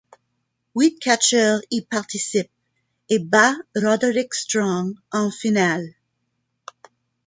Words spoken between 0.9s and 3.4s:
catcheurs y participent et